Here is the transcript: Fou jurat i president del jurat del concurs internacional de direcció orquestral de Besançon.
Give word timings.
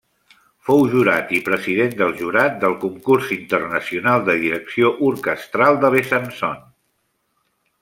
Fou 0.67 0.79
jurat 0.93 1.33
i 1.39 1.41
president 1.49 1.93
del 1.99 2.15
jurat 2.21 2.57
del 2.63 2.73
concurs 2.85 3.29
internacional 3.37 4.25
de 4.31 4.37
direcció 4.47 4.91
orquestral 5.11 5.81
de 5.85 5.93
Besançon. 5.99 6.61